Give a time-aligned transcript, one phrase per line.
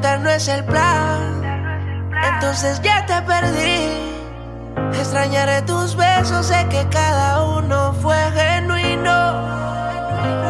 [0.00, 1.42] no es el plan,
[2.34, 4.12] entonces ya te perdí.
[4.98, 9.48] Extrañaré tus besos, sé que cada uno fue genuino.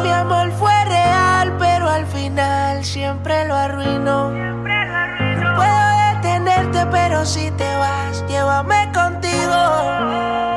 [0.01, 4.29] Mi amor fue real, pero al final siempre lo arruinó.
[4.31, 9.61] No puedo detenerte, pero si te vas, llévame contigo.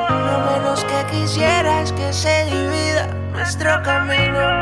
[0.09, 4.56] Lo menos que quisiera es que se divida nuestro camino.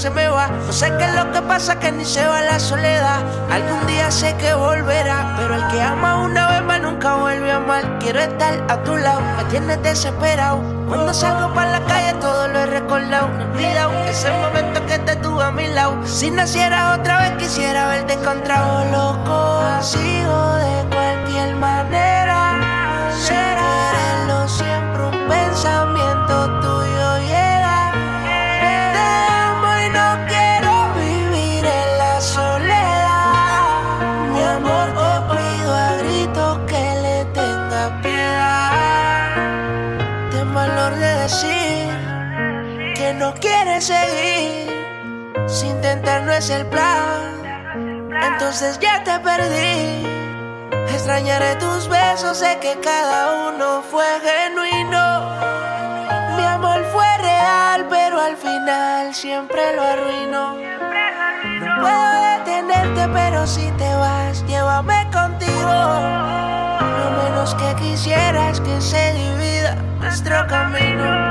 [0.00, 0.48] Se me va.
[0.48, 3.20] No sé qué es lo que pasa, que ni se va la soledad.
[3.50, 7.56] Algún día sé que volverá, pero el que ama una vez más nunca vuelve a
[7.56, 7.98] amar.
[7.98, 10.62] Quiero estar a tu lado, me tienes desesperado.
[10.88, 13.28] Cuando salgo para la calle todo lo he recordado.
[13.28, 15.94] No olvidado ese momento que te tuve a mi lado.
[16.06, 18.86] Si naciera otra vez quisiera verte encontrado.
[18.86, 22.56] Lo consigo de cualquier manera.
[23.12, 27.29] Sin quererlo siempre un pensamiento tuyo
[46.40, 47.42] es el plan,
[48.32, 50.06] entonces ya te perdí.
[50.88, 55.36] Extrañaré tus besos, sé que cada uno fue genuino.
[56.36, 60.56] Mi amor fue real, pero al final siempre lo arruinó.
[61.60, 65.76] No puedo detenerte, pero si te vas, llévame contigo.
[67.00, 71.29] Lo menos que quisiera es que se divida nuestro camino.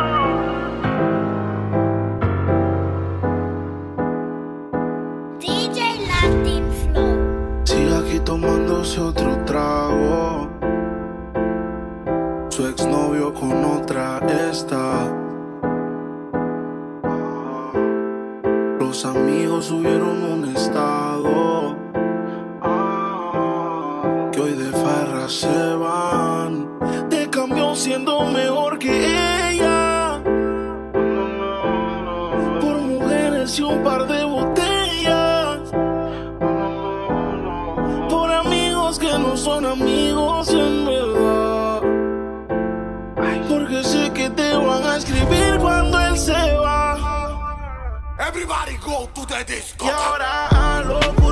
[8.80, 10.50] Tomándose otro trago.
[12.50, 14.20] Su exnovio con otra
[14.50, 15.14] está.
[18.80, 20.19] Los amigos subieron
[48.42, 49.86] Everybody go to the disco.
[49.86, 51.29] Y ahora a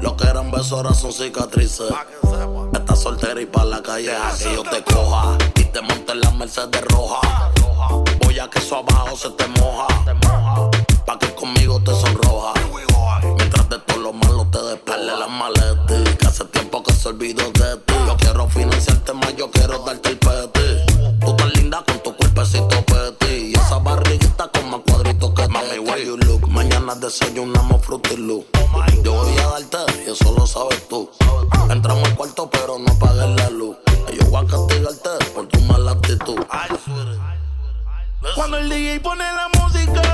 [0.00, 1.90] Lo que eran besos ahora son cicatrices.
[2.72, 5.36] Estás soltera y pa' la calle a que yo te coja.
[5.56, 7.50] Y te monte en la Mercedes roja.
[8.22, 9.86] Voy a que eso abajo se te moja.
[11.06, 12.52] Pa' que conmigo te sonroja.
[13.36, 16.16] Mientras de todo lo malo te despele las maletas.
[16.16, 17.94] Que hace tiempo que se olvidó de ti.
[18.06, 21.20] Yo quiero financiarte más, yo quiero darte el peti.
[21.24, 23.52] Tú tan linda con tu cuerpecito peti.
[23.52, 26.48] Y esa barriguita con más cuadritos que Mami, where you look.
[26.48, 28.16] Mañana desayunamos Fruity
[29.02, 31.10] Yo voy a darte y eso lo sabes tú.
[31.70, 33.76] Entramos al cuarto pero no apagues la luz.
[34.12, 36.38] Yo voy a castigarte por tu mala actitud.
[38.34, 40.13] Cuando el DJ pone la música,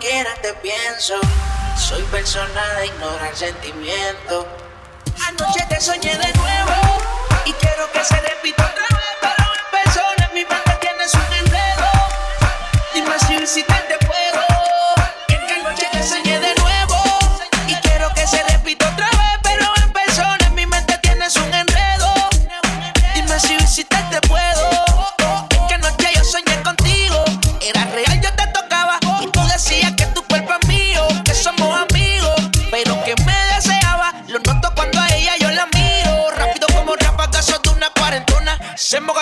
[0.00, 1.14] quiera, te pienso.
[1.78, 4.46] Soy persona de ignorar sentimientos.
[5.28, 6.72] Anoche te soñé de nuevo
[7.44, 9.49] y quiero que se repita otra vez, pero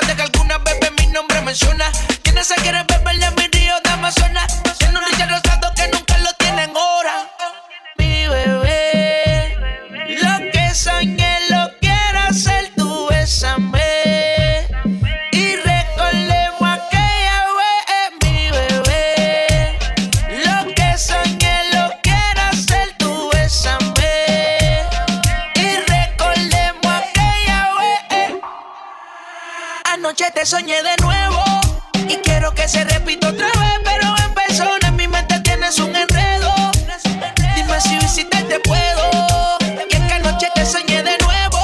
[0.00, 1.90] Mogate que alguna vez mi nombre menciona.
[2.22, 4.62] Quienes se quieren beber de mi río de Amazonas.
[4.78, 5.67] Tiene un rosado
[30.08, 31.44] Anoche te soñé de nuevo
[32.08, 35.94] y quiero que se repita otra vez, pero en persona en mi mente tienes un
[35.94, 36.50] enredo.
[37.54, 39.58] Dime si visitarte puedo.
[39.60, 41.58] Y es que anoche te soñé de nuevo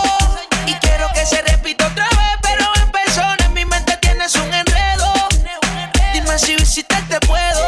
[0.67, 4.53] y quiero que se repita otra vez, pero en persona en mi mente tienes un
[4.53, 5.11] enredo.
[6.13, 7.67] Dime si visitarte puedo.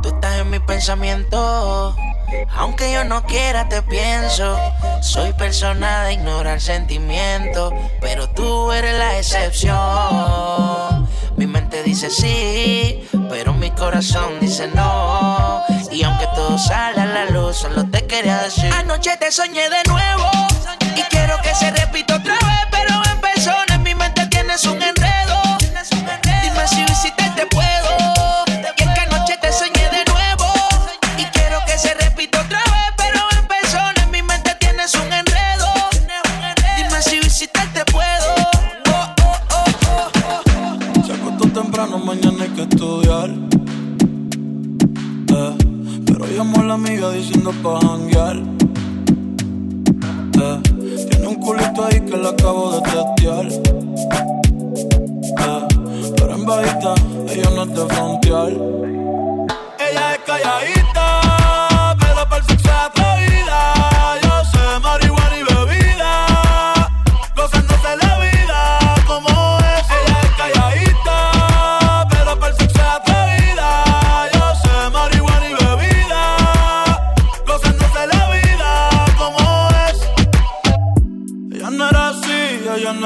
[0.00, 1.94] Tú estás en mi pensamiento.
[2.56, 4.58] Aunque yo no quiera, te pienso.
[5.00, 7.72] Soy persona de ignorar sentimientos.
[8.00, 11.08] Pero tú eres la excepción.
[11.36, 15.62] Mi mente dice sí, pero mi corazón dice no.
[15.92, 18.72] Y aunque todo sale a la luz, solo te quería decir.
[18.72, 20.30] Anoche te soñé de nuevo.
[20.96, 24.82] Y quiero que se repita otra vez, pero en persona en mi mente tienes un
[24.82, 25.17] enredo.
[53.18, 53.46] Testear.
[55.40, 56.94] Eh, pero en bajita,
[57.28, 58.97] ella no de frontear.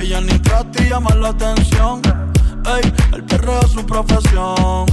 [0.00, 2.02] ella ni trata y llama la atención.
[2.66, 4.86] Ey, el perreo es su profesión.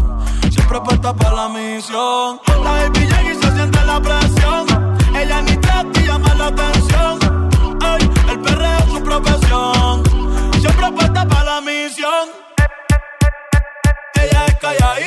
[0.51, 2.39] Siempre puesta para la misión.
[2.63, 4.67] La baby llega y se siente la presión.
[5.15, 7.19] Ella ni trata y llama la atención.
[7.81, 10.03] Ey, el perreo es su profesión.
[10.59, 12.29] Siempre puesta para la misión.
[14.13, 15.06] Ella es calladita,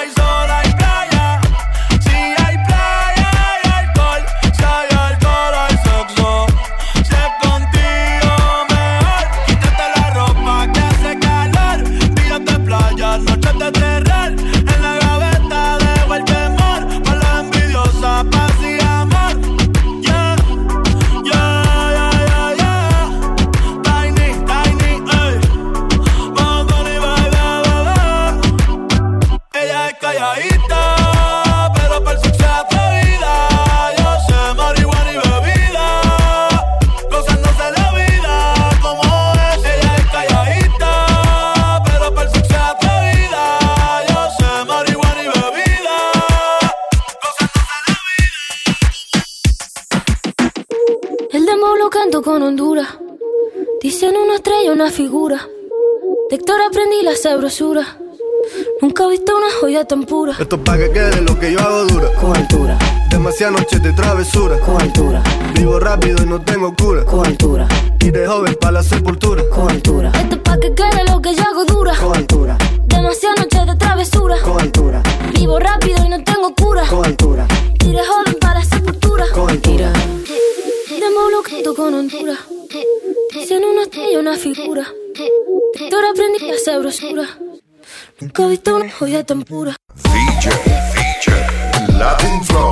[52.31, 52.87] con Honduras.
[53.81, 55.45] Dicen una estrella, una figura.
[56.29, 57.85] De Héctor aprendí la sabrosura.
[58.81, 60.31] Nunca he visto una joya tan pura.
[60.39, 62.07] Esto es pa' que quede lo que yo hago dura.
[62.21, 64.57] Con altura, Demasiadas noches de travesura.
[64.61, 65.21] con altura,
[65.55, 67.03] Vivo rápido y no tengo cura.
[67.03, 67.67] con altura,
[67.99, 69.43] Y de joven para la sepultura.
[69.53, 71.93] con altura, Esto es pa' que quede lo que yo hago dura.
[71.97, 72.57] con altura,
[72.87, 74.35] Demasiadas noches de travesura.
[74.41, 76.87] con altura, Vivo rápido y no tengo cura.
[76.87, 77.45] con altura,
[77.85, 78.35] Iré joven
[81.41, 82.37] Bloqueo con Honduras.
[83.33, 84.87] Dicen una estrella, una figura.
[85.15, 87.27] De Héctor aprendí la sabrosura.
[88.19, 89.75] Nunca he visto una joya tan pura.
[90.03, 90.51] DJ,
[90.93, 92.70] DJ, Latin Flow.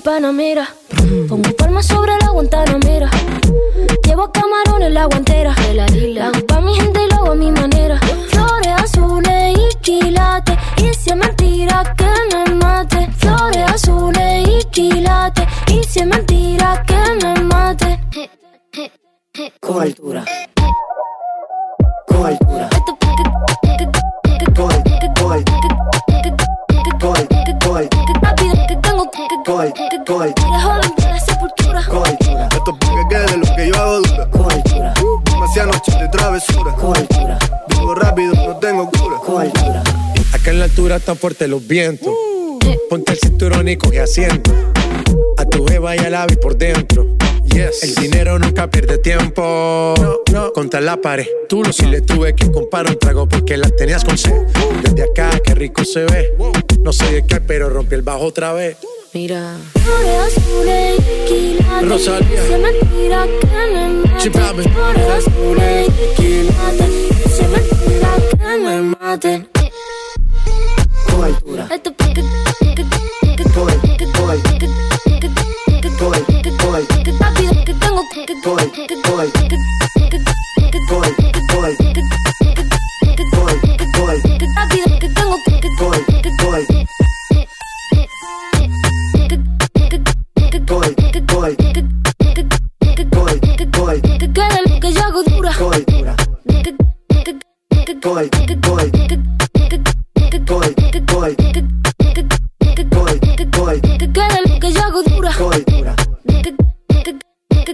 [0.00, 0.66] Panamera.
[1.28, 3.10] Pongo palmas sobre la Guantanamera.
[4.04, 5.39] Llevo camarones en la guantera.
[31.88, 32.48] Con altura.
[32.52, 34.30] Esto es pa' que quede lo que yo hago dura.
[34.30, 34.94] Con altura,
[35.24, 36.72] Demasiadas noches de travesura.
[36.74, 39.16] con altura, Vivo rápido no tengo cura.
[39.24, 39.82] con altura.
[40.32, 42.12] Acá en la altura están fuertes los vientos.
[42.88, 44.50] Ponte el cinturón y coge asiento.
[45.38, 47.06] A tu beba y al ave por dentro.
[47.44, 47.82] Yes.
[47.82, 49.94] El dinero nunca pierde tiempo.
[50.00, 50.52] No, no.
[50.52, 51.26] Contra la pared.
[51.48, 54.32] Tú lo si le tuve que comprar un trago porque la tenías con sed.
[54.82, 56.34] Desde acá, qué rico se ve.
[56.82, 58.76] No sé de qué, pero rompí el bajo otra vez.
[59.12, 59.56] Mira.
[59.74, 61.88] Flores azules y quilates.
[61.88, 62.46] Rosalía.
[62.46, 64.18] Si es mentira que me mate.
[64.18, 64.62] Chipame.
[64.62, 66.90] Flores azules y quilates.
[67.34, 69.48] Si es mentira que me mate.
[71.10, 71.68] Con altura.
[71.72, 72.10] Esto pa'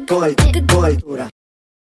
[0.07, 1.29] que- con altura.